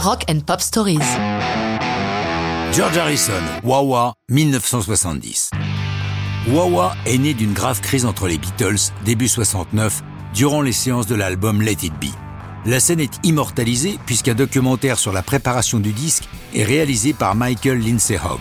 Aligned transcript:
Rock 0.00 0.26
and 0.30 0.38
Pop 0.46 0.60
Stories. 0.60 1.00
George 2.72 2.96
Harrison, 2.96 3.32
Wawa, 3.64 4.14
1970. 4.30 5.50
Wawa 6.52 6.94
est 7.04 7.18
né 7.18 7.34
d'une 7.34 7.52
grave 7.52 7.80
crise 7.80 8.06
entre 8.06 8.28
les 8.28 8.38
Beatles, 8.38 8.92
début 9.04 9.26
69, 9.26 10.04
durant 10.34 10.62
les 10.62 10.70
séances 10.70 11.08
de 11.08 11.16
l'album 11.16 11.60
Let 11.60 11.78
It 11.82 11.92
Be. 11.94 12.14
La 12.64 12.78
scène 12.78 13.00
est 13.00 13.18
immortalisée 13.24 13.98
puisqu'un 14.06 14.34
documentaire 14.34 15.00
sur 15.00 15.12
la 15.12 15.22
préparation 15.22 15.80
du 15.80 15.92
disque 15.92 16.28
est 16.54 16.62
réalisé 16.64 17.12
par 17.12 17.34
Michael 17.34 17.80
Lindsay 17.80 18.18
Hogg. 18.18 18.38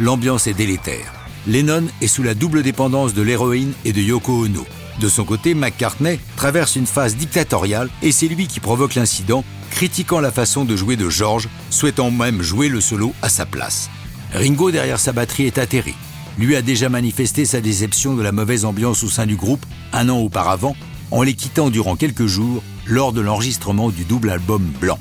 L'ambiance 0.00 0.48
est 0.48 0.54
délétère. 0.54 1.12
Lennon 1.46 1.84
est 2.00 2.08
sous 2.08 2.24
la 2.24 2.34
double 2.34 2.64
dépendance 2.64 3.14
de 3.14 3.22
l'héroïne 3.22 3.72
et 3.84 3.92
de 3.92 4.00
Yoko 4.00 4.46
Ono. 4.46 4.66
De 5.00 5.08
son 5.08 5.24
côté, 5.24 5.54
McCartney 5.54 6.18
traverse 6.36 6.74
une 6.74 6.86
phase 6.86 7.14
dictatoriale 7.14 7.88
et 8.02 8.10
c'est 8.10 8.26
lui 8.26 8.48
qui 8.48 8.58
provoque 8.58 8.96
l'incident, 8.96 9.44
critiquant 9.70 10.20
la 10.20 10.32
façon 10.32 10.64
de 10.64 10.74
jouer 10.74 10.96
de 10.96 11.08
George, 11.08 11.48
souhaitant 11.70 12.10
même 12.10 12.42
jouer 12.42 12.68
le 12.68 12.80
solo 12.80 13.14
à 13.22 13.28
sa 13.28 13.46
place. 13.46 13.90
Ringo, 14.32 14.70
derrière 14.70 14.98
sa 14.98 15.12
batterie, 15.12 15.46
est 15.46 15.58
atterré. 15.58 15.94
Lui 16.38 16.56
a 16.56 16.62
déjà 16.62 16.88
manifesté 16.88 17.44
sa 17.44 17.60
déception 17.60 18.14
de 18.14 18.22
la 18.22 18.32
mauvaise 18.32 18.64
ambiance 18.64 19.02
au 19.04 19.08
sein 19.08 19.26
du 19.26 19.36
groupe 19.36 19.64
un 19.92 20.08
an 20.08 20.18
auparavant, 20.18 20.76
en 21.10 21.22
les 21.22 21.34
quittant 21.34 21.70
durant 21.70 21.96
quelques 21.96 22.26
jours 22.26 22.62
lors 22.86 23.12
de 23.12 23.20
l'enregistrement 23.20 23.90
du 23.90 24.04
double 24.04 24.30
album 24.30 24.62
Blanc. 24.80 24.98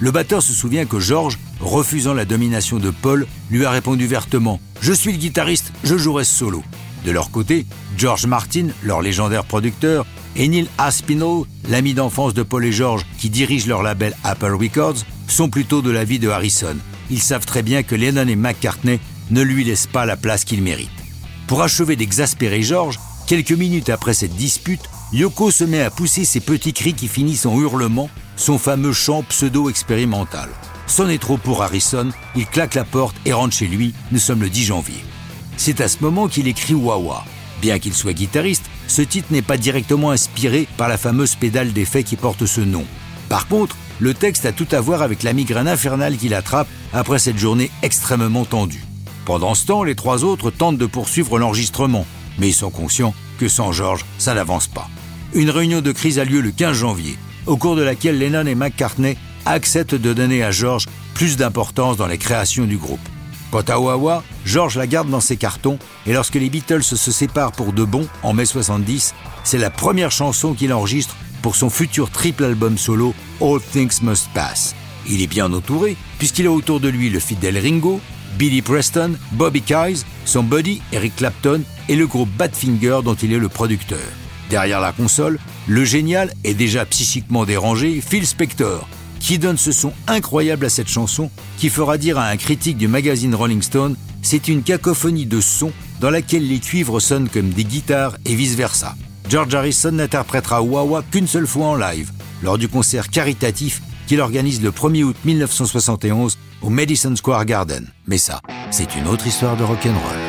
Le 0.00 0.10
batteur 0.10 0.42
se 0.42 0.52
souvient 0.52 0.84
que 0.84 1.00
George, 1.00 1.38
refusant 1.60 2.14
la 2.14 2.24
domination 2.24 2.78
de 2.78 2.90
Paul, 2.90 3.26
lui 3.50 3.64
a 3.64 3.70
répondu 3.70 4.06
vertement 4.06 4.60
Je 4.80 4.92
suis 4.92 5.12
le 5.12 5.18
guitariste, 5.18 5.72
je 5.84 5.96
jouerai 5.96 6.24
solo. 6.24 6.62
De 7.06 7.12
leur 7.12 7.30
côté, 7.30 7.66
George 7.96 8.26
Martin, 8.26 8.66
leur 8.82 9.00
légendaire 9.00 9.44
producteur, 9.44 10.04
et 10.34 10.48
Neil 10.48 10.68
Aspinall, 10.76 11.44
l'ami 11.68 11.94
d'enfance 11.94 12.34
de 12.34 12.42
Paul 12.42 12.64
et 12.64 12.72
George 12.72 13.06
qui 13.16 13.30
dirige 13.30 13.68
leur 13.68 13.84
label 13.84 14.16
Apple 14.24 14.56
Records, 14.60 15.04
sont 15.28 15.48
plutôt 15.48 15.82
de 15.82 15.90
l'avis 15.92 16.18
de 16.18 16.28
Harrison. 16.28 16.76
Ils 17.08 17.22
savent 17.22 17.46
très 17.46 17.62
bien 17.62 17.84
que 17.84 17.94
Lennon 17.94 18.26
et 18.26 18.34
McCartney 18.34 18.98
ne 19.30 19.42
lui 19.42 19.62
laissent 19.62 19.86
pas 19.86 20.04
la 20.04 20.16
place 20.16 20.44
qu'il 20.44 20.62
mérite. 20.62 20.90
Pour 21.46 21.62
achever 21.62 21.94
d'exaspérer 21.94 22.62
George, 22.62 22.98
quelques 23.28 23.52
minutes 23.52 23.88
après 23.88 24.12
cette 24.12 24.34
dispute, 24.34 24.82
Yoko 25.12 25.52
se 25.52 25.62
met 25.62 25.82
à 25.82 25.92
pousser 25.92 26.24
ses 26.24 26.40
petits 26.40 26.72
cris 26.72 26.94
qui 26.94 27.06
finissent 27.06 27.46
en 27.46 27.56
hurlements, 27.56 28.10
son 28.34 28.58
fameux 28.58 28.92
chant 28.92 29.22
pseudo-expérimental. 29.22 30.48
C'en 30.88 31.08
est 31.08 31.22
trop 31.22 31.36
pour 31.36 31.62
Harrison, 31.62 32.08
il 32.34 32.46
claque 32.46 32.74
la 32.74 32.84
porte 32.84 33.14
et 33.24 33.32
rentre 33.32 33.54
chez 33.54 33.68
lui, 33.68 33.94
nous 34.10 34.18
sommes 34.18 34.42
le 34.42 34.50
10 34.50 34.64
janvier. 34.64 35.04
C'est 35.56 35.80
à 35.80 35.88
ce 35.88 35.98
moment 36.00 36.28
qu'il 36.28 36.48
écrit 36.48 36.74
Wawa. 36.74 37.24
Bien 37.60 37.78
qu'il 37.78 37.94
soit 37.94 38.12
guitariste, 38.12 38.64
ce 38.86 39.02
titre 39.02 39.28
n'est 39.30 39.42
pas 39.42 39.56
directement 39.56 40.10
inspiré 40.10 40.68
par 40.76 40.88
la 40.88 40.98
fameuse 40.98 41.34
pédale 41.34 41.72
d'effet 41.72 42.02
qui 42.02 42.16
porte 42.16 42.46
ce 42.46 42.60
nom. 42.60 42.84
Par 43.28 43.48
contre, 43.48 43.76
le 43.98 44.12
texte 44.14 44.44
a 44.44 44.52
tout 44.52 44.68
à 44.72 44.80
voir 44.80 45.02
avec 45.02 45.22
la 45.22 45.32
migraine 45.32 45.68
infernale 45.68 46.16
qu'il 46.16 46.34
attrape 46.34 46.68
après 46.92 47.18
cette 47.18 47.38
journée 47.38 47.70
extrêmement 47.82 48.44
tendue. 48.44 48.84
Pendant 49.24 49.54
ce 49.54 49.66
temps, 49.66 49.82
les 49.82 49.94
trois 49.94 50.22
autres 50.22 50.50
tentent 50.50 50.78
de 50.78 50.86
poursuivre 50.86 51.38
l'enregistrement, 51.38 52.06
mais 52.38 52.48
ils 52.48 52.54
sont 52.54 52.70
conscients 52.70 53.14
que 53.38 53.48
sans 53.48 53.72
George, 53.72 54.04
ça 54.18 54.34
n'avance 54.34 54.66
pas. 54.66 54.88
Une 55.34 55.50
réunion 55.50 55.80
de 55.80 55.92
crise 55.92 56.18
a 56.18 56.24
lieu 56.24 56.40
le 56.40 56.50
15 56.50 56.76
janvier, 56.76 57.18
au 57.46 57.56
cours 57.56 57.76
de 57.76 57.82
laquelle 57.82 58.18
Lennon 58.18 58.46
et 58.46 58.54
McCartney 58.54 59.16
acceptent 59.44 59.94
de 59.94 60.12
donner 60.12 60.42
à 60.42 60.50
George 60.50 60.86
plus 61.14 61.36
d'importance 61.36 61.96
dans 61.96 62.06
les 62.06 62.18
créations 62.18 62.66
du 62.66 62.76
groupe. 62.76 63.00
Quant 63.50 63.62
à 63.68 63.78
Wawa, 63.78 64.24
George 64.44 64.76
la 64.76 64.86
garde 64.86 65.08
dans 65.08 65.20
ses 65.20 65.36
cartons 65.36 65.78
et 66.06 66.12
lorsque 66.12 66.34
les 66.34 66.50
Beatles 66.50 66.82
se 66.82 66.96
séparent 66.96 67.52
pour 67.52 67.72
de 67.72 67.84
bon 67.84 68.06
en 68.22 68.32
mai 68.32 68.44
70, 68.44 69.14
c'est 69.44 69.58
la 69.58 69.70
première 69.70 70.10
chanson 70.10 70.54
qu'il 70.54 70.72
enregistre 70.72 71.16
pour 71.42 71.54
son 71.56 71.70
futur 71.70 72.10
triple 72.10 72.44
album 72.44 72.76
solo 72.76 73.14
All 73.40 73.60
Things 73.60 74.02
Must 74.02 74.28
Pass. 74.34 74.74
Il 75.08 75.22
est 75.22 75.28
bien 75.28 75.52
entouré 75.52 75.96
puisqu'il 76.18 76.46
a 76.46 76.50
autour 76.50 76.80
de 76.80 76.88
lui 76.88 77.08
le 77.08 77.20
fidèle 77.20 77.58
Ringo, 77.58 78.00
Billy 78.36 78.62
Preston, 78.62 79.12
Bobby 79.32 79.62
Kyes, 79.62 80.04
son 80.24 80.42
buddy 80.42 80.82
Eric 80.92 81.16
Clapton 81.16 81.62
et 81.88 81.96
le 81.96 82.06
groupe 82.06 82.30
Badfinger 82.36 83.00
dont 83.04 83.14
il 83.14 83.32
est 83.32 83.38
le 83.38 83.48
producteur. 83.48 84.00
Derrière 84.50 84.80
la 84.80 84.92
console, 84.92 85.38
le 85.66 85.84
génial 85.84 86.32
et 86.44 86.54
déjà 86.54 86.84
psychiquement 86.84 87.44
dérangé 87.44 88.00
Phil 88.00 88.26
Spector, 88.26 88.88
qui 89.26 89.40
donne 89.40 89.58
ce 89.58 89.72
son 89.72 89.92
incroyable 90.06 90.66
à 90.66 90.68
cette 90.68 90.86
chanson 90.86 91.32
qui 91.58 91.68
fera 91.68 91.98
dire 91.98 92.16
à 92.16 92.28
un 92.28 92.36
critique 92.36 92.76
du 92.76 92.86
magazine 92.86 93.34
Rolling 93.34 93.60
Stone 93.60 93.96
c'est 94.22 94.46
une 94.46 94.62
cacophonie 94.62 95.26
de 95.26 95.40
sons 95.40 95.72
dans 96.00 96.10
laquelle 96.10 96.46
les 96.46 96.60
cuivres 96.60 97.00
sonnent 97.00 97.28
comme 97.28 97.50
des 97.50 97.64
guitares 97.64 98.16
et 98.24 98.36
vice-versa. 98.36 98.94
George 99.28 99.52
Harrison 99.52 99.90
n'interprétera 99.90 100.62
Wawa 100.62 101.02
qu'une 101.10 101.26
seule 101.26 101.48
fois 101.48 101.66
en 101.66 101.74
live, 101.74 102.12
lors 102.44 102.56
du 102.56 102.68
concert 102.68 103.08
caritatif 103.08 103.82
qu'il 104.06 104.20
organise 104.20 104.62
le 104.62 104.70
1er 104.70 105.02
août 105.02 105.16
1971 105.24 106.38
au 106.62 106.70
Madison 106.70 107.16
Square 107.16 107.46
Garden. 107.46 107.84
Mais 108.06 108.18
ça, 108.18 108.40
c'est 108.70 108.94
une 108.94 109.08
autre 109.08 109.26
histoire 109.26 109.56
de 109.56 109.64
rock'n'roll. 109.64 110.25